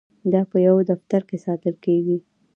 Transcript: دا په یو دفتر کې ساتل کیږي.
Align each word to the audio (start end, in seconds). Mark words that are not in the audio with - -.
دا 0.31 0.41
په 0.51 0.57
یو 0.67 0.75
دفتر 0.91 1.21
کې 1.29 1.37
ساتل 1.45 1.75
کیږي. 1.85 2.17